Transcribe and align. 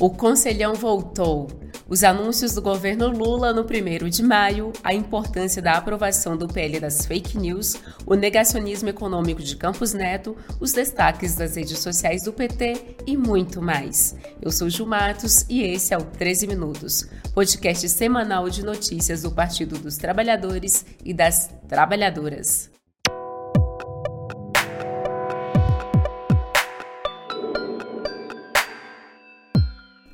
O 0.00 0.10
Conselhão 0.10 0.74
voltou. 0.74 1.48
Os 1.88 2.04
anúncios 2.04 2.54
do 2.54 2.62
governo 2.62 3.08
Lula 3.08 3.52
no 3.52 3.62
1 3.62 4.08
de 4.08 4.22
maio, 4.22 4.72
a 4.84 4.94
importância 4.94 5.60
da 5.60 5.72
aprovação 5.72 6.36
do 6.36 6.46
PL 6.46 6.78
das 6.78 7.04
fake 7.04 7.36
news, 7.36 7.74
o 8.06 8.14
negacionismo 8.14 8.88
econômico 8.88 9.42
de 9.42 9.56
Campos 9.56 9.92
Neto, 9.92 10.36
os 10.60 10.72
destaques 10.72 11.34
das 11.34 11.56
redes 11.56 11.80
sociais 11.80 12.22
do 12.22 12.32
PT 12.32 12.98
e 13.08 13.16
muito 13.16 13.60
mais. 13.60 14.14
Eu 14.40 14.52
sou 14.52 14.70
Ju 14.70 14.86
Matos 14.86 15.44
e 15.48 15.62
esse 15.62 15.92
é 15.92 15.98
o 15.98 16.04
13 16.04 16.46
Minutos, 16.46 17.08
podcast 17.34 17.88
semanal 17.88 18.48
de 18.48 18.64
notícias 18.64 19.22
do 19.22 19.32
Partido 19.32 19.78
dos 19.78 19.96
Trabalhadores 19.96 20.86
e 21.04 21.12
das 21.12 21.50
Trabalhadoras. 21.66 22.77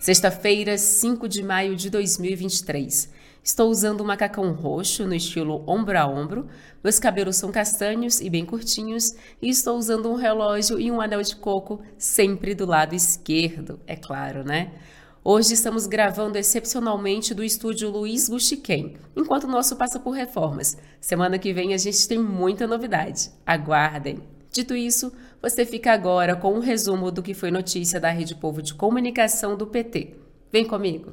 Sexta-feira, 0.04 0.76
5 0.76 1.26
de 1.26 1.42
maio 1.42 1.74
de 1.74 1.88
2023. 1.88 3.08
Estou 3.42 3.70
usando 3.70 4.02
um 4.02 4.06
macacão 4.06 4.52
roxo 4.52 5.06
no 5.06 5.14
estilo 5.14 5.64
ombro 5.66 5.98
a 5.98 6.06
ombro, 6.06 6.46
meus 6.82 6.98
cabelos 6.98 7.36
são 7.36 7.50
castanhos 7.50 8.20
e 8.20 8.28
bem 8.28 8.44
curtinhos, 8.44 9.14
e 9.40 9.48
estou 9.48 9.78
usando 9.78 10.10
um 10.10 10.14
relógio 10.14 10.78
e 10.78 10.90
um 10.90 11.00
anel 11.00 11.22
de 11.22 11.34
coco 11.34 11.80
sempre 11.96 12.54
do 12.54 12.66
lado 12.66 12.94
esquerdo, 12.94 13.80
é 13.86 13.96
claro, 13.96 14.44
né? 14.44 14.72
Hoje 15.24 15.54
estamos 15.54 15.86
gravando 15.86 16.36
excepcionalmente 16.36 17.32
do 17.32 17.42
estúdio 17.42 17.88
Luiz 17.88 18.28
Guxiquem, 18.28 18.98
enquanto 19.16 19.44
o 19.44 19.50
nosso 19.50 19.74
passa 19.74 19.98
por 19.98 20.10
reformas. 20.10 20.76
Semana 21.00 21.38
que 21.38 21.54
vem 21.54 21.72
a 21.72 21.78
gente 21.78 22.06
tem 22.06 22.18
muita 22.18 22.66
novidade. 22.66 23.30
Aguardem! 23.46 24.33
Dito 24.54 24.76
isso, 24.76 25.12
você 25.42 25.66
fica 25.66 25.92
agora 25.92 26.36
com 26.36 26.54
um 26.54 26.60
resumo 26.60 27.10
do 27.10 27.24
que 27.24 27.34
foi 27.34 27.50
notícia 27.50 27.98
da 27.98 28.10
Rede 28.10 28.36
Povo 28.36 28.62
de 28.62 28.72
Comunicação 28.72 29.56
do 29.56 29.66
PT. 29.66 30.14
Vem 30.52 30.64
comigo! 30.64 31.12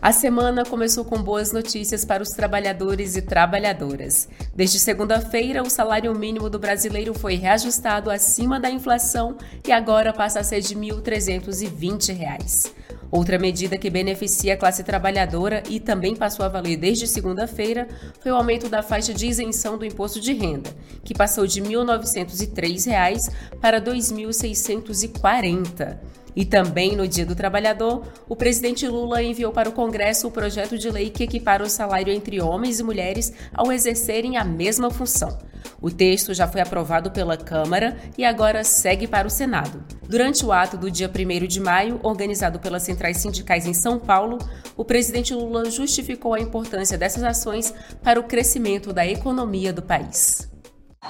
A 0.00 0.12
semana 0.12 0.64
começou 0.64 1.04
com 1.04 1.20
boas 1.20 1.50
notícias 1.50 2.04
para 2.04 2.22
os 2.22 2.28
trabalhadores 2.30 3.16
e 3.16 3.22
trabalhadoras. 3.22 4.28
Desde 4.54 4.78
segunda-feira, 4.78 5.60
o 5.60 5.68
salário 5.68 6.14
mínimo 6.14 6.48
do 6.48 6.60
brasileiro 6.60 7.12
foi 7.12 7.34
reajustado 7.34 8.12
acima 8.12 8.60
da 8.60 8.70
inflação 8.70 9.36
e 9.66 9.72
agora 9.72 10.12
passa 10.12 10.38
a 10.38 10.44
ser 10.44 10.60
de 10.60 10.74
R$ 10.74 10.80
1.320. 11.02 12.81
Outra 13.12 13.38
medida 13.38 13.76
que 13.76 13.90
beneficia 13.90 14.54
a 14.54 14.56
classe 14.56 14.82
trabalhadora 14.82 15.62
e 15.68 15.78
também 15.78 16.16
passou 16.16 16.46
a 16.46 16.48
valer 16.48 16.78
desde 16.78 17.06
segunda-feira 17.06 17.86
foi 18.20 18.32
o 18.32 18.36
aumento 18.36 18.70
da 18.70 18.82
faixa 18.82 19.12
de 19.12 19.26
isenção 19.26 19.76
do 19.76 19.84
imposto 19.84 20.18
de 20.18 20.32
renda, 20.32 20.70
que 21.04 21.12
passou 21.12 21.46
de 21.46 21.60
R$ 21.60 21.68
1.903 21.68 23.30
para 23.60 23.76
R$ 23.76 23.84
2.640. 23.84 25.98
E 26.34 26.46
também 26.46 26.96
no 26.96 27.06
Dia 27.06 27.26
do 27.26 27.34
Trabalhador, 27.34 28.06
o 28.26 28.34
presidente 28.34 28.88
Lula 28.88 29.22
enviou 29.22 29.52
para 29.52 29.68
o 29.68 29.72
Congresso 29.72 30.26
o 30.26 30.30
projeto 30.30 30.78
de 30.78 30.88
lei 30.88 31.10
que 31.10 31.24
equipara 31.24 31.62
o 31.62 31.68
salário 31.68 32.10
entre 32.10 32.40
homens 32.40 32.80
e 32.80 32.82
mulheres 32.82 33.30
ao 33.52 33.70
exercerem 33.70 34.38
a 34.38 34.44
mesma 34.44 34.90
função. 34.90 35.36
O 35.80 35.90
texto 35.90 36.32
já 36.32 36.46
foi 36.46 36.60
aprovado 36.60 37.10
pela 37.10 37.36
Câmara 37.36 37.98
e 38.16 38.24
agora 38.24 38.62
segue 38.62 39.06
para 39.06 39.26
o 39.26 39.30
Senado. 39.30 39.82
Durante 40.08 40.44
o 40.44 40.52
ato 40.52 40.76
do 40.76 40.90
dia 40.90 41.10
1 41.10 41.46
de 41.46 41.60
maio, 41.60 41.98
organizado 42.02 42.60
pelas 42.60 42.82
centrais 42.82 43.16
sindicais 43.16 43.66
em 43.66 43.74
São 43.74 43.98
Paulo, 43.98 44.38
o 44.76 44.84
presidente 44.84 45.34
Lula 45.34 45.70
justificou 45.70 46.34
a 46.34 46.40
importância 46.40 46.96
dessas 46.96 47.22
ações 47.22 47.74
para 48.02 48.20
o 48.20 48.24
crescimento 48.24 48.92
da 48.92 49.06
economia 49.06 49.72
do 49.72 49.82
país. 49.82 50.48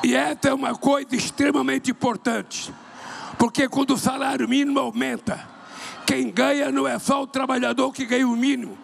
E 0.02 0.16
essa 0.16 0.48
é 0.48 0.54
uma 0.54 0.74
coisa 0.74 1.14
extremamente 1.14 1.90
importante, 1.90 2.72
porque 3.38 3.68
quando 3.68 3.94
o 3.94 3.98
salário 3.98 4.48
mínimo 4.48 4.78
aumenta, 4.78 5.38
quem 6.06 6.30
ganha 6.30 6.72
não 6.72 6.88
é 6.88 6.98
só 6.98 7.22
o 7.22 7.26
trabalhador 7.26 7.92
que 7.92 8.06
ganha 8.06 8.26
o 8.26 8.36
mínimo, 8.36 8.78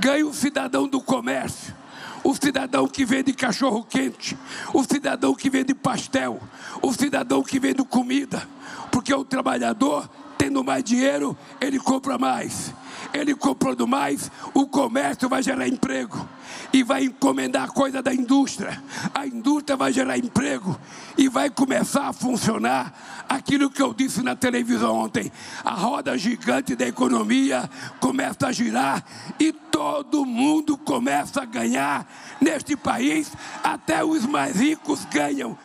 ganha 0.00 0.26
o 0.26 0.34
cidadão 0.34 0.88
do 0.88 1.00
comércio 1.00 1.79
o 2.22 2.34
cidadão 2.34 2.86
que 2.86 3.04
vende 3.04 3.32
cachorro 3.32 3.84
quente, 3.84 4.36
o 4.72 4.82
cidadão 4.82 5.34
que 5.34 5.50
vende 5.50 5.74
pastel, 5.74 6.40
o 6.82 6.92
cidadão 6.92 7.42
que 7.42 7.58
vende 7.58 7.82
comida, 7.84 8.46
porque 8.90 9.12
o 9.12 9.24
trabalhador, 9.24 10.08
tendo 10.36 10.62
mais 10.62 10.84
dinheiro, 10.84 11.36
ele 11.60 11.78
compra 11.78 12.18
mais. 12.18 12.72
Ele 13.12 13.34
comprando 13.34 13.86
mais, 13.86 14.30
o 14.54 14.66
comércio 14.66 15.28
vai 15.28 15.42
gerar 15.42 15.66
emprego 15.66 16.28
e 16.72 16.82
vai 16.82 17.04
encomendar 17.04 17.72
coisa 17.72 18.02
da 18.02 18.14
indústria. 18.14 18.82
A 19.14 19.26
indústria 19.26 19.76
vai 19.76 19.92
gerar 19.92 20.18
emprego 20.18 20.78
e 21.18 21.28
vai 21.28 21.50
começar 21.50 22.08
a 22.08 22.12
funcionar 22.12 23.24
aquilo 23.28 23.70
que 23.70 23.82
eu 23.82 23.92
disse 23.92 24.22
na 24.22 24.36
televisão 24.36 24.96
ontem. 24.96 25.30
A 25.64 25.72
roda 25.72 26.16
gigante 26.16 26.76
da 26.76 26.86
economia 26.86 27.68
começa 28.00 28.46
a 28.46 28.52
girar 28.52 29.04
e 29.38 29.52
todo 29.52 30.24
mundo 30.24 30.76
começa 30.76 31.42
a 31.42 31.44
ganhar 31.44 32.06
neste 32.40 32.76
país, 32.76 33.32
até 33.62 34.04
os 34.04 34.26
mais 34.26 34.56
ricos 34.56 35.04
ganham. 35.06 35.56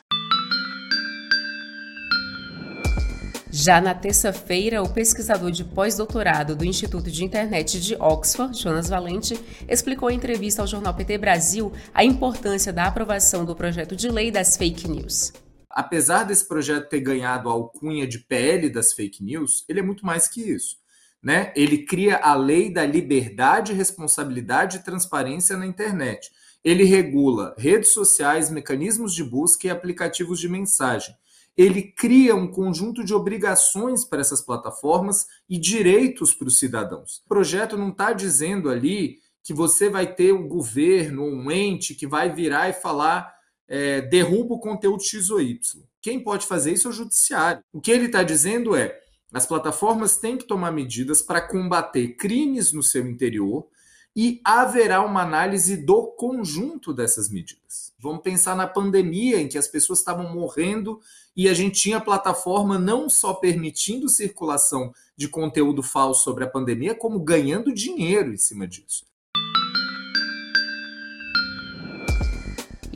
Já 3.58 3.80
na 3.80 3.96
terça-feira, 3.96 4.84
o 4.84 4.94
pesquisador 4.94 5.50
de 5.50 5.64
pós-doutorado 5.64 6.58
do 6.58 6.66
Instituto 6.66 7.10
de 7.10 7.24
Internet 7.24 7.80
de 7.80 7.96
Oxford, 7.96 8.62
Jonas 8.62 8.90
Valente, 8.90 9.40
explicou 9.66 10.12
em 10.12 10.18
entrevista 10.18 10.62
ao 10.62 10.68
jornal 10.68 10.94
PT 10.94 11.18
Brasil 11.18 11.72
a 11.94 12.04
importância 12.04 12.74
da 12.74 12.86
aprovação 12.86 13.46
do 13.46 13.56
projeto 13.56 13.96
de 13.96 14.10
lei 14.10 14.30
das 14.30 14.58
fake 14.58 14.90
news. 14.90 15.32
Apesar 15.70 16.26
desse 16.26 16.46
projeto 16.46 16.90
ter 16.90 17.00
ganhado 17.00 17.48
a 17.48 17.54
alcunha 17.54 18.06
de 18.06 18.20
PL 18.20 18.70
das 18.70 18.92
fake 18.92 19.24
news, 19.24 19.64
ele 19.70 19.80
é 19.80 19.84
muito 19.84 20.06
mais 20.06 20.28
que 20.28 20.42
isso 20.42 20.76
né? 21.24 21.52
Ele 21.56 21.80
cria 21.80 22.18
a 22.18 22.36
lei 22.36 22.72
da 22.72 22.86
liberdade, 22.86 23.74
responsabilidade 23.74 24.78
e 24.78 24.84
transparência 24.84 25.58
na 25.58 25.66
internet. 25.66 26.30
Ele 26.64 26.84
regula 26.84 27.56
redes 27.58 27.94
sociais, 27.94 28.52
mecanismos 28.52 29.12
de 29.16 29.24
busca 29.24 29.66
e 29.66 29.72
aplicativos 29.72 30.40
de 30.40 30.48
mensagem. 30.48 31.16
Ele 31.58 31.82
cria 31.82 32.36
um 32.36 32.48
conjunto 32.48 33.04
de 33.04 33.14
obrigações 33.14 34.04
para 34.04 34.22
essas 34.22 34.42
plataformas 34.42 35.26
e 35.50 35.58
direitos 35.58 36.34
para 36.34 36.48
os 36.48 36.60
cidadãos. 36.60 37.22
O 37.26 37.30
projeto 37.30 37.78
não 37.78 37.90
está 37.90 38.12
dizendo 38.12 38.70
ali 38.70 39.20
que 39.44 39.54
você 39.54 39.90
vai 39.90 40.14
ter 40.14 40.34
um 40.34 40.48
governo, 40.48 41.24
um 41.24 41.52
ente 41.52 41.94
que 41.94 42.08
vai 42.08 42.34
virar 42.34 42.70
e 42.70 42.74
falar 42.74 43.34
é, 43.68 44.02
derruba 44.02 44.56
o 44.56 44.60
conteúdo 44.60 45.04
X 45.04 45.30
ou 45.30 45.42
Y. 45.42 45.84
Quem 46.02 46.20
pode 46.20 46.46
fazer 46.46 46.74
isso 46.74 46.88
é 46.88 46.92
o 46.92 46.94
judiciário. 46.94 47.64
O 47.72 47.80
que 47.80 47.92
ele 47.92 48.08
está 48.08 48.24
dizendo 48.24 48.76
é 48.76 49.00
as 49.34 49.46
plataformas 49.46 50.18
têm 50.18 50.38
que 50.38 50.46
tomar 50.46 50.72
medidas 50.72 51.22
para 51.22 51.42
combater 51.42 52.16
crimes 52.16 52.72
no 52.72 52.84
seu 52.84 53.08
interior 53.08 53.68
e 54.16 54.40
haverá 54.46 55.04
uma 55.04 55.22
análise 55.22 55.76
do 55.76 56.08
conjunto 56.08 56.94
dessas 56.94 57.30
medidas. 57.30 57.94
Vamos 58.00 58.22
pensar 58.22 58.56
na 58.56 58.68
pandemia, 58.68 59.42
em 59.42 59.48
que 59.48 59.58
as 59.58 59.68
pessoas 59.68 60.00
estavam 60.00 60.34
morrendo 60.34 61.02
e 61.36 61.50
a 61.50 61.54
gente 61.54 61.82
tinha 61.82 62.00
plataforma 62.00 62.80
não 62.80 63.10
só 63.10 63.34
permitindo 63.34 64.08
circulação 64.08 64.94
de 65.18 65.28
conteúdo 65.28 65.84
falso 65.84 66.24
sobre 66.24 66.44
a 66.46 66.50
pandemia, 66.50 66.96
como 66.96 67.20
ganhando 67.20 67.74
dinheiro 67.74 68.34
em 68.34 68.38
cima 68.38 68.66
disso. 68.66 69.06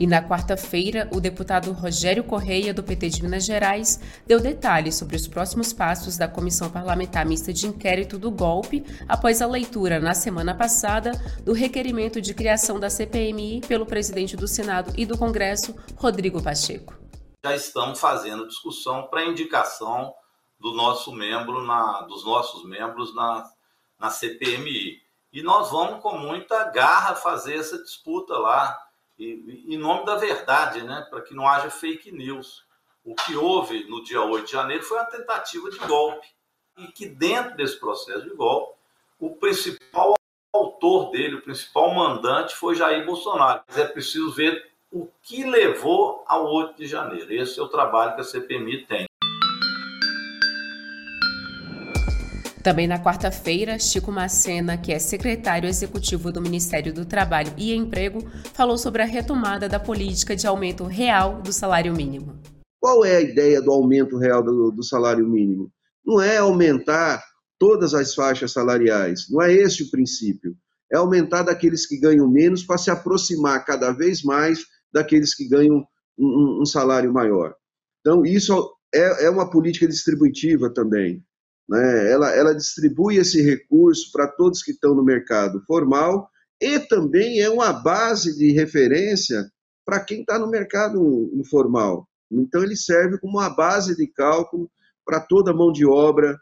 E 0.00 0.06
na 0.06 0.26
quarta-feira, 0.26 1.10
o 1.12 1.20
deputado 1.20 1.72
Rogério 1.72 2.24
Correia, 2.24 2.72
do 2.72 2.82
PT 2.82 3.10
de 3.10 3.22
Minas 3.22 3.44
Gerais, 3.44 4.00
deu 4.26 4.40
detalhes 4.40 4.94
sobre 4.94 5.14
os 5.14 5.28
próximos 5.28 5.74
passos 5.74 6.16
da 6.16 6.26
Comissão 6.26 6.70
Parlamentar 6.70 7.26
Mista 7.26 7.52
de 7.52 7.66
Inquérito 7.66 8.18
do 8.18 8.30
Golpe, 8.30 8.82
após 9.06 9.42
a 9.42 9.46
leitura, 9.46 10.00
na 10.00 10.14
semana 10.14 10.54
passada, 10.54 11.12
do 11.44 11.52
requerimento 11.52 12.18
de 12.18 12.32
criação 12.32 12.80
da 12.80 12.88
CPMI 12.88 13.60
pelo 13.68 13.84
presidente 13.84 14.38
do 14.38 14.48
Senado 14.48 14.90
e 14.96 15.04
do 15.04 15.18
Congresso, 15.18 15.76
Rodrigo 15.96 16.42
Pacheco. 16.42 16.94
Já 17.44 17.54
estamos 17.54 18.00
fazendo 18.00 18.48
discussão 18.48 19.06
para 19.08 19.26
indicação 19.26 20.14
do 20.58 20.72
nosso 20.72 21.12
membro, 21.12 21.62
na, 21.66 22.00
dos 22.02 22.24
nossos 22.24 22.66
membros 22.66 23.14
na, 23.14 23.46
na 23.98 24.08
CPMI. 24.08 24.96
E 25.30 25.42
nós 25.42 25.70
vamos 25.70 26.00
com 26.00 26.16
muita 26.16 26.70
garra 26.70 27.14
fazer 27.14 27.56
essa 27.56 27.76
disputa 27.82 28.38
lá 28.38 28.78
em 29.20 29.76
nome 29.76 30.04
da 30.06 30.16
verdade, 30.16 30.82
né, 30.82 31.06
para 31.10 31.20
que 31.20 31.34
não 31.34 31.46
haja 31.46 31.70
fake 31.70 32.10
news. 32.10 32.64
O 33.04 33.14
que 33.14 33.36
houve 33.36 33.84
no 33.88 34.02
dia 34.02 34.22
8 34.22 34.46
de 34.46 34.52
janeiro 34.52 34.82
foi 34.82 34.98
uma 34.98 35.06
tentativa 35.06 35.70
de 35.70 35.78
golpe. 35.78 36.26
E 36.78 36.86
que 36.88 37.06
dentro 37.06 37.56
desse 37.56 37.78
processo 37.78 38.22
de 38.22 38.30
golpe, 38.30 38.74
o 39.18 39.36
principal 39.36 40.14
autor 40.52 41.10
dele, 41.10 41.36
o 41.36 41.42
principal 41.42 41.94
mandante 41.94 42.54
foi 42.54 42.74
Jair 42.74 43.04
Bolsonaro. 43.04 43.62
Mas 43.68 43.78
é 43.78 43.86
preciso 43.86 44.32
ver 44.32 44.70
o 44.90 45.08
que 45.22 45.44
levou 45.44 46.24
ao 46.26 46.46
8 46.46 46.76
de 46.76 46.86
janeiro. 46.86 47.32
Esse 47.32 47.60
é 47.60 47.62
o 47.62 47.68
trabalho 47.68 48.14
que 48.14 48.20
a 48.22 48.24
CPMI 48.24 48.86
tem. 48.86 49.09
Também 52.62 52.86
na 52.86 53.02
quarta-feira, 53.02 53.78
Chico 53.78 54.12
Macena, 54.12 54.76
que 54.76 54.92
é 54.92 54.98
secretário 54.98 55.66
executivo 55.66 56.30
do 56.30 56.42
Ministério 56.42 56.92
do 56.92 57.06
Trabalho 57.06 57.52
e 57.56 57.74
Emprego, 57.74 58.20
falou 58.52 58.76
sobre 58.76 59.00
a 59.00 59.06
retomada 59.06 59.66
da 59.66 59.80
política 59.80 60.36
de 60.36 60.46
aumento 60.46 60.84
real 60.84 61.40
do 61.40 61.54
salário 61.54 61.94
mínimo. 61.94 62.38
Qual 62.78 63.02
é 63.02 63.16
a 63.16 63.20
ideia 63.20 63.62
do 63.62 63.70
aumento 63.70 64.18
real 64.18 64.42
do, 64.42 64.70
do 64.70 64.82
salário 64.82 65.26
mínimo? 65.26 65.72
Não 66.04 66.20
é 66.20 66.36
aumentar 66.36 67.24
todas 67.58 67.94
as 67.94 68.14
faixas 68.14 68.52
salariais, 68.52 69.26
não 69.30 69.40
é 69.40 69.52
esse 69.52 69.82
o 69.82 69.90
princípio. 69.90 70.54
É 70.92 70.98
aumentar 70.98 71.42
daqueles 71.42 71.86
que 71.86 71.98
ganham 71.98 72.28
menos 72.28 72.62
para 72.62 72.76
se 72.76 72.90
aproximar 72.90 73.64
cada 73.64 73.90
vez 73.92 74.22
mais 74.22 74.66
daqueles 74.92 75.34
que 75.34 75.48
ganham 75.48 75.82
um, 76.18 76.60
um 76.60 76.66
salário 76.66 77.12
maior. 77.12 77.54
Então, 78.00 78.24
isso 78.26 78.70
é, 78.94 79.26
é 79.26 79.30
uma 79.30 79.48
política 79.48 79.86
distributiva 79.86 80.68
também. 80.68 81.24
Né? 81.70 82.10
Ela, 82.10 82.34
ela 82.34 82.54
distribui 82.54 83.16
esse 83.16 83.40
recurso 83.40 84.10
para 84.12 84.26
todos 84.26 84.62
que 84.62 84.72
estão 84.72 84.92
no 84.92 85.04
mercado 85.04 85.62
formal 85.66 86.28
e 86.60 86.80
também 86.80 87.40
é 87.40 87.48
uma 87.48 87.72
base 87.72 88.36
de 88.36 88.50
referência 88.50 89.48
para 89.86 90.00
quem 90.00 90.20
está 90.20 90.36
no 90.36 90.50
mercado 90.50 91.30
informal. 91.32 92.08
Então, 92.30 92.62
ele 92.62 92.76
serve 92.76 93.18
como 93.18 93.38
uma 93.38 93.48
base 93.48 93.96
de 93.96 94.06
cálculo 94.08 94.68
para 95.04 95.20
toda 95.20 95.52
a 95.52 95.54
mão 95.54 95.72
de 95.72 95.86
obra 95.86 96.36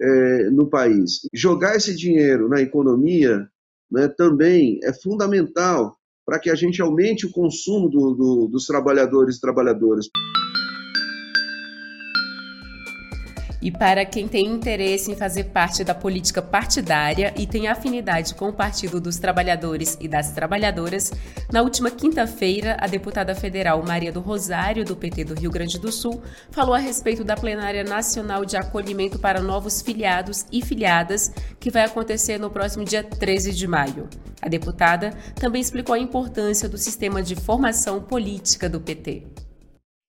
é, 0.00 0.50
no 0.50 0.68
país. 0.68 1.20
Jogar 1.32 1.76
esse 1.76 1.96
dinheiro 1.96 2.48
na 2.48 2.60
economia 2.60 3.48
né, 3.90 4.08
também 4.08 4.78
é 4.82 4.92
fundamental 4.92 5.96
para 6.26 6.38
que 6.38 6.50
a 6.50 6.54
gente 6.54 6.80
aumente 6.80 7.26
o 7.26 7.32
consumo 7.32 7.88
do, 7.88 8.14
do, 8.14 8.48
dos 8.48 8.66
trabalhadores 8.66 9.36
e 9.36 9.40
trabalhadoras. 9.40 10.08
E 13.64 13.70
para 13.70 14.04
quem 14.04 14.28
tem 14.28 14.44
interesse 14.44 15.10
em 15.10 15.16
fazer 15.16 15.44
parte 15.44 15.82
da 15.82 15.94
política 15.94 16.42
partidária 16.42 17.32
e 17.34 17.46
tem 17.46 17.66
afinidade 17.66 18.34
com 18.34 18.50
o 18.50 18.52
Partido 18.52 19.00
dos 19.00 19.16
Trabalhadores 19.16 19.96
e 19.98 20.06
das 20.06 20.32
Trabalhadoras, 20.32 21.10
na 21.50 21.62
última 21.62 21.90
quinta-feira, 21.90 22.76
a 22.78 22.86
deputada 22.86 23.34
federal 23.34 23.82
Maria 23.82 24.12
do 24.12 24.20
Rosário, 24.20 24.84
do 24.84 24.94
PT 24.94 25.24
do 25.24 25.34
Rio 25.34 25.50
Grande 25.50 25.78
do 25.78 25.90
Sul, 25.90 26.22
falou 26.50 26.74
a 26.74 26.78
respeito 26.78 27.24
da 27.24 27.36
plenária 27.36 27.82
nacional 27.82 28.44
de 28.44 28.54
acolhimento 28.54 29.18
para 29.18 29.40
novos 29.40 29.80
filiados 29.80 30.44
e 30.52 30.60
filiadas, 30.60 31.32
que 31.58 31.70
vai 31.70 31.84
acontecer 31.84 32.36
no 32.36 32.50
próximo 32.50 32.84
dia 32.84 33.02
13 33.02 33.54
de 33.54 33.66
maio. 33.66 34.10
A 34.42 34.48
deputada 34.50 35.16
também 35.36 35.62
explicou 35.62 35.94
a 35.94 35.98
importância 35.98 36.68
do 36.68 36.76
sistema 36.76 37.22
de 37.22 37.34
formação 37.34 38.02
política 38.02 38.68
do 38.68 38.78
PT. 38.78 39.22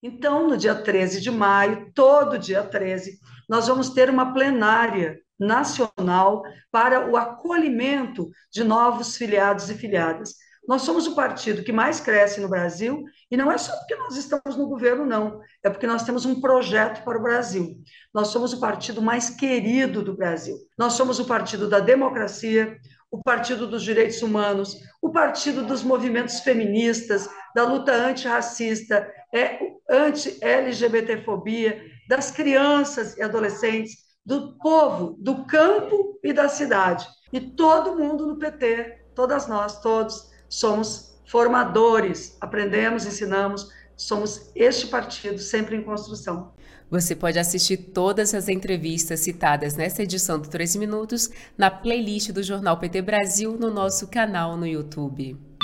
Então, 0.04 0.48
no 0.48 0.58
dia 0.58 0.75
13 0.75 1.22
de 1.22 1.31
maio, 1.31 1.90
todo 1.96 2.38
dia 2.38 2.62
13, 2.62 3.18
nós 3.48 3.68
vamos 3.68 3.90
ter 3.90 4.10
uma 4.10 4.34
plenária 4.34 5.20
nacional 5.40 6.44
para 6.72 7.10
o 7.10 7.18
acolhimento 7.18 8.30
de 8.52 8.64
novos 8.64 9.18
filiados 9.18 9.70
e 9.70 9.76
filiadas. 9.76 10.36
Nós 10.68 10.82
somos 10.82 11.06
o 11.06 11.14
partido 11.14 11.64
que 11.64 11.72
mais 11.72 12.00
cresce 12.00 12.42
no 12.42 12.50
Brasil, 12.50 13.04
e 13.30 13.38
não 13.38 13.52
é 13.52 13.58
só 13.58 13.76
porque 13.78 13.96
nós 13.96 14.16
estamos 14.18 14.58
no 14.58 14.68
governo, 14.68 15.06
não, 15.06 15.40
é 15.64 15.70
porque 15.70 15.86
nós 15.86 16.04
temos 16.04 16.26
um 16.26 16.42
projeto 16.42 17.04
para 17.04 17.20
o 17.20 17.22
Brasil. 17.22 17.78
Nós 18.14 18.30
somos 18.30 18.52
o 18.52 18.60
partido 18.60 19.02
mais 19.02 19.30
querido 19.30 20.02
do 20.02 20.16
Brasil. 20.16 20.58
Nós 20.78 20.94
somos 20.94 21.20
o 21.20 21.26
partido 21.26 21.70
da 21.70 21.80
democracia, 21.80 22.78
o 23.12 23.22
partido 23.22 23.68
dos 23.68 23.84
direitos 23.84 24.22
humanos, 24.22 24.76
o 25.02 25.12
partido 25.12 25.64
dos 25.64 25.84
movimentos 25.84 26.40
feministas, 26.40 27.30
da 27.54 27.64
luta 27.64 27.94
antirracista, 27.94 29.08
é, 29.34 29.60
anti-LGBTfobia, 29.90 31.82
das 32.07 32.31
crianças 32.31 33.18
e 33.18 33.22
adolescentes, 33.22 34.06
do 34.25 34.57
povo, 34.57 35.16
do 35.19 35.46
campo 35.46 36.19
e 36.24 36.34
da 36.34 36.50
cidade. 36.50 37.07
E 37.31 37.40
todo 37.40 37.96
mundo 37.96 38.25
no 38.25 38.38
PT, 38.38 39.06
todas 39.13 39.48
nós, 39.48 39.81
todos, 39.81 40.30
somos 40.50 41.19
formadores, 41.25 42.38
aprendemos, 42.42 43.06
ensinamos, 43.06 43.69
somos 43.96 44.52
este 44.56 44.88
partido 44.88 45.40
sempre 45.40 45.75
em 45.75 45.84
construção. 45.84 46.54
Você 46.90 47.16
pode 47.16 47.40
assistir 47.40 47.78
todas 47.78 48.34
as 48.34 48.48
entrevistas 48.48 49.19
citadas 49.22 49.75
nesta 49.75 50.04
edição 50.04 50.40
do 50.40 50.48
13 50.48 50.78
Minutos 50.78 51.30
na 51.58 51.72
playlist 51.72 52.31
do 52.31 52.44
Jornal 52.44 52.78
PT 52.78 53.01
Brasil 53.01 53.58
no 53.58 53.72
nosso 53.72 54.08
canal 54.08 54.56
no 54.56 54.68
YouTube. 54.68 55.55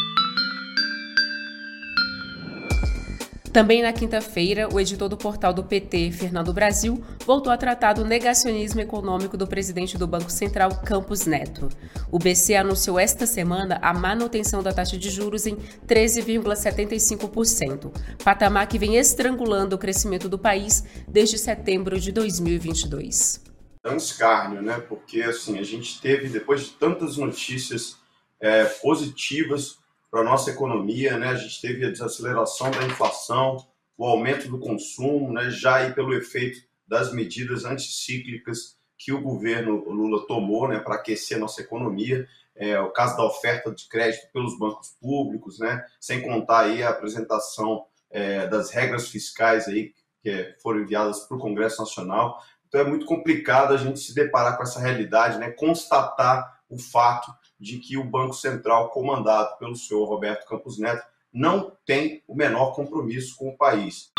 Também 3.52 3.82
na 3.82 3.92
quinta-feira, 3.92 4.70
o 4.74 4.80
editor 4.80 5.10
do 5.10 5.18
portal 5.18 5.54
do 5.54 5.62
PT, 5.62 6.14
Fernando 6.14 6.54
Brasil, 6.54 7.04
voltou 7.26 7.52
a 7.52 7.58
tratar 7.58 7.92
do 7.92 8.06
negacionismo 8.06 8.80
econômico 8.80 9.36
do 9.36 9.46
presidente 9.46 9.98
do 9.98 10.08
Banco 10.08 10.32
Central, 10.32 10.82
Campos 10.86 11.26
Neto. 11.26 11.68
O 12.10 12.18
BC 12.18 12.56
anunciou 12.56 12.98
esta 12.98 13.26
semana 13.26 13.78
a 13.82 13.94
manutenção 13.94 14.64
da 14.64 14.72
taxa 14.72 14.98
de 14.98 15.10
juros 15.10 15.46
em 15.46 15.58
13,75%, 15.86 17.92
patamar 18.24 18.68
que 18.68 18.80
vem 18.80 18.96
estrangulando 18.96 19.76
o 19.76 19.80
crescimento 19.80 20.30
do 20.30 20.40
país 20.40 20.86
desde 21.06 21.38
setembro 21.38 22.00
de 22.00 22.14
2022. 22.14 23.42
É 23.84 23.92
um 23.92 23.98
escárnio, 23.98 24.62
né? 24.62 24.80
Porque 24.80 25.24
assim, 25.24 25.60
a 25.60 25.64
gente 25.64 26.00
teve, 26.00 26.30
depois 26.30 26.62
de 26.62 26.70
tantas 26.72 27.18
notícias 27.18 27.98
é, 28.40 28.64
positivas 28.64 29.81
para 30.12 30.20
a 30.20 30.26
nossa 30.26 30.52
economia, 30.52 31.18
né? 31.18 31.30
A 31.30 31.36
gente 31.36 31.62
teve 31.62 31.86
a 31.86 31.90
desaceleração 31.90 32.70
da 32.70 32.84
inflação, 32.84 33.66
o 33.98 34.06
aumento 34.06 34.50
do 34.50 34.60
consumo, 34.60 35.32
né? 35.32 35.50
Já 35.50 35.78
aí 35.78 35.94
pelo 35.94 36.14
efeito 36.14 36.60
das 36.86 37.14
medidas 37.14 37.64
anticíclicas 37.64 38.78
que 38.98 39.14
o 39.14 39.22
governo 39.22 39.90
Lula 39.90 40.28
tomou, 40.28 40.68
né? 40.68 40.80
Para 40.80 40.96
aquecer 40.96 41.40
nossa 41.40 41.62
economia, 41.62 42.28
é, 42.54 42.78
o 42.82 42.92
caso 42.92 43.16
da 43.16 43.24
oferta 43.24 43.72
de 43.72 43.88
crédito 43.88 44.30
pelos 44.34 44.60
bancos 44.60 44.90
públicos, 45.00 45.60
né? 45.60 45.86
Sem 46.00 46.22
contar 46.22 46.66
aí 46.66 46.84
a 46.84 46.90
apresentação 46.90 47.86
é, 48.10 48.46
das 48.48 48.70
regras 48.70 49.08
fiscais 49.08 49.68
aí 49.70 49.94
que 50.22 50.56
foram 50.62 50.82
enviadas 50.82 51.22
para 51.22 51.38
o 51.38 51.40
Congresso 51.40 51.82
Nacional. 51.82 52.44
Então 52.68 52.82
é 52.82 52.84
muito 52.84 53.06
complicado 53.06 53.74
a 53.74 53.78
gente 53.78 54.00
se 54.00 54.14
deparar 54.14 54.58
com 54.58 54.64
essa 54.64 54.80
realidade, 54.80 55.40
né? 55.40 55.52
Constatar 55.52 56.60
o 56.70 56.78
fato 56.78 57.34
de 57.62 57.78
que 57.78 57.96
o 57.96 58.04
Banco 58.04 58.34
Central, 58.34 58.90
comandado 58.90 59.56
pelo 59.60 59.76
senhor 59.76 60.06
Roberto 60.06 60.48
Campos 60.48 60.80
Neto, 60.80 61.06
não 61.32 61.72
tem 61.86 62.24
o 62.28 62.36
menor 62.36 62.74
compromisso 62.74 63.38
com 63.38 63.50
o 63.50 63.58
país. 63.58 64.10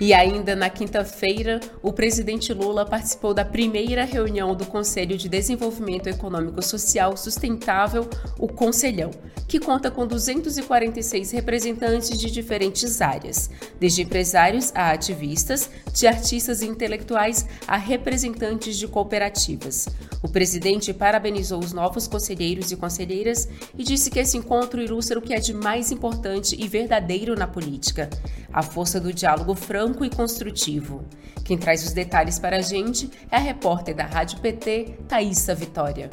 E 0.00 0.12
ainda 0.12 0.56
na 0.56 0.68
quinta-feira, 0.68 1.60
o 1.80 1.92
presidente 1.92 2.52
Lula 2.52 2.84
participou 2.84 3.32
da 3.32 3.44
primeira 3.44 4.04
reunião 4.04 4.54
do 4.54 4.66
Conselho 4.66 5.16
de 5.16 5.28
Desenvolvimento 5.28 6.08
Econômico 6.08 6.60
Social 6.60 7.16
Sustentável, 7.16 8.10
o 8.36 8.48
Conselhão, 8.48 9.12
que 9.46 9.60
conta 9.60 9.92
com 9.92 10.04
246 10.04 11.30
representantes 11.30 12.18
de 12.18 12.28
diferentes 12.28 13.00
áreas, 13.00 13.48
desde 13.78 14.02
empresários 14.02 14.72
a 14.74 14.90
ativistas, 14.90 15.70
de 15.94 16.08
artistas 16.08 16.60
e 16.60 16.66
intelectuais 16.66 17.46
a 17.66 17.76
representantes 17.76 18.76
de 18.76 18.88
cooperativas. 18.88 19.88
O 20.22 20.28
presidente 20.28 20.92
parabenizou 20.92 21.60
os 21.60 21.72
novos 21.72 22.08
conselheiros 22.08 22.72
e 22.72 22.76
conselheiras 22.76 23.48
e 23.78 23.84
disse 23.84 24.10
que 24.10 24.18
esse 24.18 24.36
encontro 24.36 24.82
ilustra 24.82 25.18
o 25.18 25.22
que 25.22 25.32
é 25.32 25.38
de 25.38 25.54
mais 25.54 25.92
importante 25.92 26.56
e 26.58 26.66
verdadeiro 26.66 27.36
na 27.36 27.46
política: 27.46 28.10
a 28.52 28.62
força 28.62 29.00
do 29.00 29.12
diálogo 29.12 29.54
franco 29.54 30.04
e 30.04 30.10
construtivo. 30.10 31.04
Quem 31.44 31.56
traz 31.56 31.86
os 31.86 31.92
detalhes 31.92 32.38
para 32.38 32.56
a 32.56 32.62
gente 32.62 33.08
é 33.30 33.36
a 33.36 33.40
repórter 33.40 33.94
da 33.94 34.04
Rádio 34.04 34.40
PT, 34.40 34.96
Thaisa 35.06 35.54
Vitória. 35.54 36.10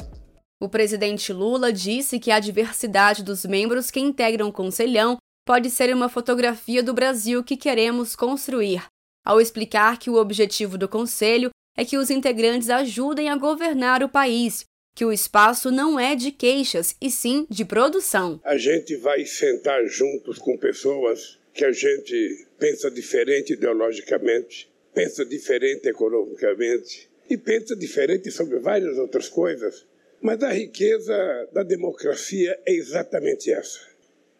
O 0.60 0.68
presidente 0.68 1.32
Lula 1.32 1.72
disse 1.72 2.20
que 2.20 2.30
a 2.30 2.38
diversidade 2.38 3.24
dos 3.24 3.44
membros 3.44 3.90
que 3.90 3.98
integram 3.98 4.48
o 4.48 4.52
Conselhão 4.52 5.16
pode 5.44 5.68
ser 5.70 5.92
uma 5.92 6.08
fotografia 6.08 6.82
do 6.82 6.94
Brasil 6.94 7.42
que 7.42 7.56
queremos 7.56 8.14
construir, 8.14 8.84
ao 9.24 9.40
explicar 9.40 9.98
que 9.98 10.10
o 10.10 10.16
objetivo 10.16 10.76
do 10.76 10.88
Conselho 10.88 11.50
é 11.76 11.84
que 11.84 11.96
os 11.96 12.10
integrantes 12.10 12.68
ajudem 12.68 13.28
a 13.28 13.36
governar 13.36 14.02
o 14.02 14.08
país, 14.08 14.64
que 14.94 15.04
o 15.04 15.12
espaço 15.12 15.70
não 15.70 15.98
é 15.98 16.14
de 16.14 16.30
queixas, 16.30 16.94
e 17.00 17.10
sim 17.10 17.46
de 17.48 17.64
produção. 17.64 18.40
A 18.44 18.56
gente 18.56 18.96
vai 18.96 19.24
sentar 19.24 19.84
juntos 19.86 20.38
com 20.38 20.56
pessoas 20.56 21.38
que 21.54 21.64
a 21.64 21.72
gente 21.72 22.46
pensa 22.58 22.90
diferente 22.90 23.54
ideologicamente, 23.54 24.70
pensa 24.94 25.24
diferente 25.24 25.88
economicamente 25.88 27.10
e 27.28 27.36
pensa 27.36 27.74
diferente 27.74 28.30
sobre 28.30 28.58
várias 28.58 28.98
outras 28.98 29.28
coisas. 29.28 29.86
Mas 30.20 30.42
a 30.42 30.52
riqueza 30.52 31.48
da 31.52 31.62
democracia 31.62 32.58
é 32.66 32.72
exatamente 32.72 33.50
essa: 33.50 33.80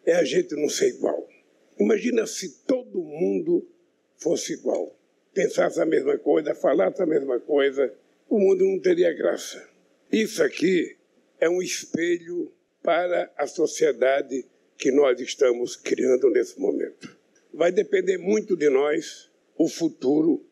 é 0.05 0.13
a 0.15 0.23
gente 0.23 0.55
não 0.55 0.69
ser 0.69 0.89
igual. 0.89 1.27
Imagina 1.79 2.25
se 2.25 2.63
todo 2.65 3.03
mundo 3.03 3.67
fosse 4.23 4.53
igual 4.53 4.95
pensasse 5.33 5.81
a 5.81 5.85
mesma 5.85 6.17
coisa, 6.17 6.53
falasse 6.53 7.01
a 7.01 7.05
mesma 7.05 7.39
coisa, 7.39 7.93
o 8.29 8.39
mundo 8.39 8.65
não 8.65 8.79
teria 8.79 9.11
graça. 9.11 9.67
Isso 10.11 10.43
aqui 10.43 10.95
é 11.39 11.49
um 11.49 11.61
espelho 11.61 12.53
para 12.81 13.31
a 13.37 13.47
sociedade 13.47 14.45
que 14.77 14.91
nós 14.91 15.19
estamos 15.19 15.75
criando 15.75 16.29
nesse 16.29 16.59
momento. 16.59 17.17
Vai 17.53 17.71
depender 17.71 18.17
muito 18.17 18.55
de 18.55 18.69
nós 18.69 19.29
o 19.57 19.67
futuro 19.67 20.45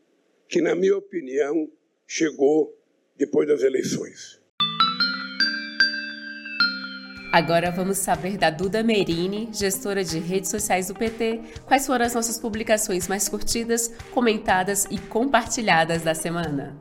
que, 0.47 0.61
na 0.61 0.75
minha 0.75 0.97
opinião, 0.97 1.71
chegou 2.07 2.75
depois 3.15 3.47
das 3.47 3.61
eleições. 3.61 4.40
Agora 7.31 7.71
vamos 7.71 7.97
saber 7.97 8.38
da 8.38 8.50
Duda 8.50 8.83
Merini, 8.83 9.47
gestora 9.53 10.03
de 10.03 10.19
redes 10.19 10.50
sociais 10.50 10.88
do 10.88 10.93
PT, 10.93 11.39
quais 11.65 11.88
foram 11.88 12.05
as 12.05 12.13
nossas 12.13 12.38
publicações 12.38 13.07
mais 13.07 13.29
curtidas, 13.29 13.89
comentadas 14.11 14.85
e 14.91 14.97
compartilhadas 14.97 16.01
da 16.01 16.13
semana. 16.13 16.75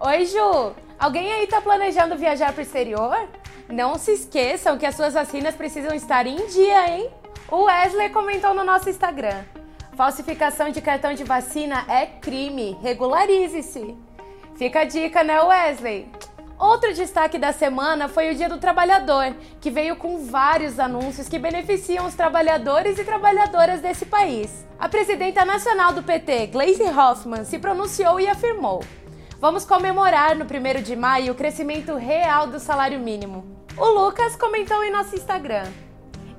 Oi, 0.00 0.26
Ju! 0.26 0.74
Alguém 0.98 1.32
aí 1.32 1.46
tá 1.46 1.60
planejando 1.60 2.16
viajar 2.16 2.52
para 2.52 2.58
o 2.58 2.64
exterior? 2.64 3.28
Não 3.68 3.96
se 3.96 4.14
esqueçam 4.14 4.76
que 4.76 4.84
as 4.84 4.96
suas 4.96 5.14
vacinas 5.14 5.54
precisam 5.54 5.94
estar 5.94 6.26
em 6.26 6.44
dia, 6.48 6.90
hein? 6.90 7.08
O 7.48 7.66
Wesley 7.66 8.10
comentou 8.10 8.52
no 8.52 8.64
nosso 8.64 8.90
Instagram. 8.90 9.44
Falsificação 9.96 10.70
de 10.70 10.80
cartão 10.80 11.14
de 11.14 11.22
vacina 11.22 11.84
é 11.88 12.04
crime. 12.04 12.76
Regularize-se. 12.82 13.96
Fica 14.56 14.80
a 14.80 14.84
dica, 14.84 15.22
né, 15.22 15.40
Wesley? 15.40 16.08
Outro 16.64 16.94
destaque 16.94 17.38
da 17.38 17.52
semana 17.52 18.08
foi 18.08 18.30
o 18.30 18.34
Dia 18.34 18.48
do 18.48 18.56
Trabalhador, 18.56 19.36
que 19.60 19.70
veio 19.70 19.96
com 19.96 20.24
vários 20.24 20.80
anúncios 20.80 21.28
que 21.28 21.38
beneficiam 21.38 22.06
os 22.06 22.14
trabalhadores 22.14 22.98
e 22.98 23.04
trabalhadoras 23.04 23.82
desse 23.82 24.06
país. 24.06 24.66
A 24.78 24.88
presidenta 24.88 25.44
nacional 25.44 25.92
do 25.92 26.02
PT, 26.02 26.46
Gleisi 26.46 26.84
Hoffmann, 26.84 27.44
se 27.44 27.58
pronunciou 27.58 28.18
e 28.18 28.26
afirmou: 28.26 28.82
Vamos 29.38 29.66
comemorar 29.66 30.34
no 30.34 30.46
1 30.46 30.82
de 30.82 30.96
maio 30.96 31.32
o 31.34 31.36
crescimento 31.36 31.96
real 31.96 32.46
do 32.46 32.58
salário 32.58 32.98
mínimo. 32.98 33.44
O 33.76 33.84
Lucas 33.84 34.34
comentou 34.34 34.82
em 34.82 34.90
nosso 34.90 35.14
Instagram. 35.14 35.66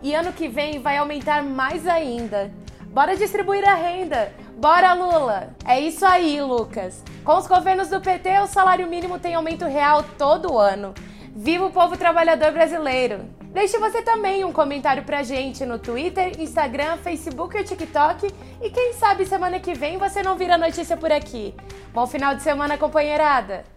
E 0.02 0.16
ano 0.16 0.34
que 0.34 0.48
vem 0.48 0.80
vai 0.80 0.98
aumentar 0.98 1.44
mais 1.44 1.86
ainda. 1.86 2.52
Bora 2.96 3.18
distribuir 3.18 3.68
a 3.68 3.74
renda! 3.74 4.32
Bora, 4.56 4.94
Lula! 4.94 5.50
É 5.66 5.78
isso 5.78 6.06
aí, 6.06 6.42
Lucas. 6.42 7.04
Com 7.26 7.36
os 7.38 7.46
governos 7.46 7.90
do 7.90 8.00
PT, 8.00 8.40
o 8.40 8.48
salário 8.48 8.88
mínimo 8.88 9.20
tem 9.20 9.36
aumento 9.36 9.66
real 9.66 10.02
todo 10.18 10.58
ano. 10.58 10.94
Viva 11.36 11.66
o 11.66 11.72
povo 11.74 11.98
trabalhador 11.98 12.54
brasileiro! 12.54 13.26
Deixe 13.48 13.78
você 13.78 14.02
também 14.02 14.46
um 14.46 14.54
comentário 14.54 15.04
pra 15.04 15.24
gente 15.24 15.66
no 15.66 15.78
Twitter, 15.78 16.40
Instagram, 16.40 16.96
Facebook 16.96 17.58
e 17.58 17.66
TikTok. 17.66 18.34
E 18.62 18.70
quem 18.70 18.94
sabe 18.94 19.26
semana 19.26 19.60
que 19.60 19.74
vem 19.74 19.98
você 19.98 20.24
não 20.24 20.38
vira 20.38 20.58
notícia 20.58 20.96
por 20.96 21.12
aqui. 21.12 21.54
Bom 21.94 22.08
final 22.08 22.34
de 22.34 22.44
semana, 22.44 22.78
companheirada! 22.78 23.75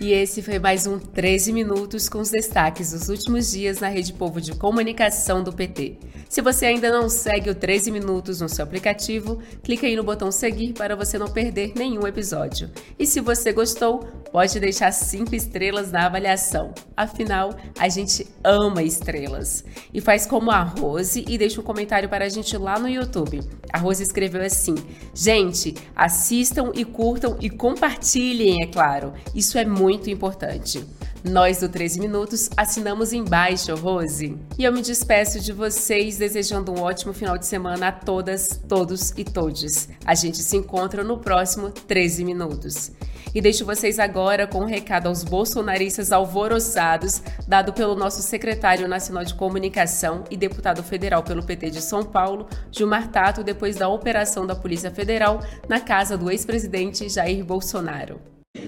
E 0.00 0.12
esse 0.12 0.40
foi 0.40 0.58
mais 0.58 0.86
um 0.86 0.98
13 0.98 1.52
Minutos 1.52 2.08
com 2.08 2.20
os 2.20 2.30
destaques 2.30 2.92
dos 2.92 3.10
últimos 3.10 3.50
dias 3.50 3.80
na 3.80 3.88
Rede 3.88 4.14
Povo 4.14 4.40
de 4.40 4.54
Comunicação 4.54 5.44
do 5.44 5.52
PT. 5.52 5.98
Se 6.30 6.40
você 6.40 6.66
ainda 6.66 6.92
não 6.92 7.08
segue 7.08 7.50
o 7.50 7.54
13 7.56 7.90
Minutos 7.90 8.40
no 8.40 8.48
seu 8.48 8.62
aplicativo, 8.62 9.42
clique 9.64 9.84
aí 9.84 9.96
no 9.96 10.04
botão 10.04 10.30
seguir 10.30 10.72
para 10.74 10.94
você 10.94 11.18
não 11.18 11.26
perder 11.26 11.72
nenhum 11.74 12.06
episódio. 12.06 12.70
E 12.96 13.04
se 13.04 13.18
você 13.18 13.52
gostou, 13.52 14.04
pode 14.30 14.60
deixar 14.60 14.92
5 14.92 15.34
estrelas 15.34 15.90
na 15.90 16.06
avaliação. 16.06 16.72
Afinal, 16.96 17.52
a 17.76 17.88
gente 17.88 18.28
ama 18.44 18.80
estrelas. 18.80 19.64
E 19.92 20.00
faz 20.00 20.24
como 20.24 20.52
a 20.52 20.62
Rose 20.62 21.24
e 21.26 21.36
deixa 21.36 21.60
um 21.60 21.64
comentário 21.64 22.08
para 22.08 22.26
a 22.26 22.28
gente 22.28 22.56
lá 22.56 22.78
no 22.78 22.88
YouTube. 22.88 23.40
A 23.72 23.78
Rose 23.78 24.04
escreveu 24.04 24.40
assim: 24.40 24.76
Gente, 25.12 25.74
assistam 25.96 26.70
e 26.76 26.84
curtam 26.84 27.38
e 27.40 27.50
compartilhem, 27.50 28.62
é 28.62 28.68
claro. 28.68 29.14
Isso 29.34 29.58
é 29.58 29.64
muito 29.64 30.08
importante. 30.08 30.86
Nós 31.22 31.60
do 31.60 31.68
13 31.68 32.00
Minutos 32.00 32.48
assinamos 32.56 33.12
embaixo, 33.12 33.74
Rose. 33.74 34.38
E 34.58 34.64
eu 34.64 34.72
me 34.72 34.80
despeço 34.80 35.38
de 35.38 35.52
vocês 35.52 36.16
desejando 36.16 36.72
um 36.72 36.80
ótimo 36.80 37.12
final 37.12 37.36
de 37.36 37.44
semana 37.46 37.88
a 37.88 37.92
todas, 37.92 38.58
todos 38.66 39.12
e 39.18 39.22
todes. 39.22 39.90
A 40.06 40.14
gente 40.14 40.38
se 40.38 40.56
encontra 40.56 41.04
no 41.04 41.18
próximo 41.18 41.70
13 41.70 42.24
Minutos. 42.24 42.92
E 43.34 43.40
deixo 43.40 43.66
vocês 43.66 43.98
agora 43.98 44.46
com 44.46 44.60
um 44.60 44.66
recado 44.66 45.08
aos 45.08 45.22
bolsonaristas 45.22 46.10
alvoroçados, 46.10 47.22
dado 47.46 47.72
pelo 47.74 47.94
nosso 47.94 48.22
secretário 48.22 48.88
nacional 48.88 49.22
de 49.22 49.34
comunicação 49.34 50.24
e 50.30 50.38
deputado 50.38 50.82
federal 50.82 51.22
pelo 51.22 51.44
PT 51.44 51.70
de 51.70 51.82
São 51.82 52.02
Paulo, 52.02 52.48
Gilmar 52.72 53.08
Tato, 53.08 53.44
depois 53.44 53.76
da 53.76 53.88
operação 53.88 54.46
da 54.46 54.56
Polícia 54.56 54.90
Federal 54.90 55.44
na 55.68 55.80
casa 55.80 56.16
do 56.16 56.30
ex-presidente 56.30 57.08
Jair 57.10 57.44
Bolsonaro. 57.44 58.20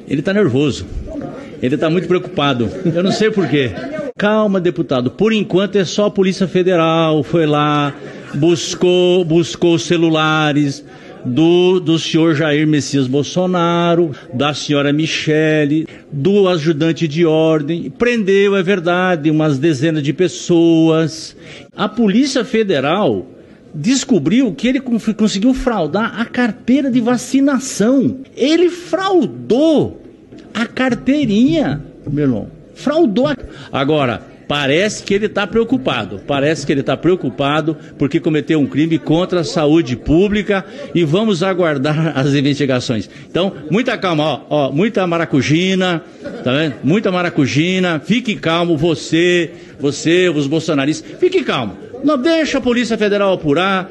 Ele 0.07 0.21
está 0.21 0.33
nervoso. 0.33 0.87
Ele 1.63 1.77
está 1.77 1.89
muito 1.89 2.09
preocupado. 2.09 2.69
Eu 2.85 3.03
não 3.05 3.13
sei 3.13 3.31
porquê. 3.31 3.71
Calma, 4.19 4.61
deputado. 4.61 5.13
Por 5.13 5.33
enquanto 5.33 5.77
é 5.77 5.85
só 5.85 6.07
a 6.07 6.11
Polícia 6.11 6.49
Federal. 6.49 7.23
Foi 7.23 7.47
lá, 7.47 7.95
buscou, 8.35 9.25
buscou 9.25 9.79
celulares 9.79 10.85
do, 11.25 11.79
do 11.79 12.01
senhor 12.01 12.35
Jair 12.35 12.67
Messias 12.67 13.07
Bolsonaro, 13.07 14.11
da 14.35 14.53
senhora 14.53 14.93
Michele, 14.93 15.87
do 16.11 16.49
ajudante 16.49 17.07
de 17.07 17.25
ordem. 17.25 17.91
Prendeu, 17.91 18.57
é 18.57 18.63
verdade, 18.63 19.31
umas 19.31 19.57
dezenas 19.57 20.03
de 20.03 20.13
pessoas. 20.13 21.37
A 21.77 21.89
Polícia 21.89 22.45
Federal 22.45 23.25
descobriu 23.75 24.53
que 24.53 24.67
ele 24.67 24.81
conseguiu 24.81 25.55
fraudar 25.55 26.21
a 26.21 26.25
carteira 26.25 26.91
de 26.91 27.01
vacinação. 27.01 28.19
Ele 28.37 28.69
fraudou 28.69 30.02
a 30.55 30.67
carteirinha, 30.67 31.83
meu 32.07 32.25
irmão. 32.25 32.49
Fraudou. 32.75 33.29
Agora, 33.71 34.23
parece 34.49 35.03
que 35.03 35.15
ele 35.15 35.27
está 35.27 35.47
preocupado. 35.47 36.21
Parece 36.27 36.67
que 36.67 36.73
ele 36.73 36.81
está 36.81 36.97
preocupado 36.97 37.77
porque 37.99 38.21
cometeu 38.21 38.61
um 38.61 38.67
crime 38.67 38.99
contra 38.99 39.41
a 39.41 39.45
saúde 39.45 39.97
pública 39.97 40.65
e 40.95 41.05
vamos 41.05 41.43
aguardar 41.43 42.13
as 42.19 42.35
investigações. 42.35 43.09
Então, 43.31 43.53
muita 43.71 43.97
calma, 43.97 44.25
ó, 44.25 44.41
ó 44.51 44.73
muita 44.73 45.07
maracujina, 45.07 46.03
tá 46.45 46.53
vendo? 46.53 46.75
Muita 46.83 47.11
maracujina. 47.11 48.01
Fique 48.05 48.37
calmo, 48.37 48.77
você, 48.77 49.53
você, 49.81 50.29
os 50.29 50.47
bolsonaristas. 50.47 51.19
Fique 51.19 51.43
calmo. 51.43 51.77
Não 52.05 52.19
deixa 52.19 52.59
a 52.59 52.61
Polícia 52.61 52.99
Federal 52.99 53.33
apurar 53.33 53.91